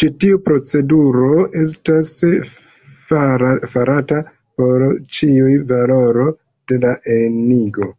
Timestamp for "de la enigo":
6.70-7.96